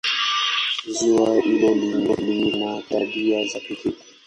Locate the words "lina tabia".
2.19-3.47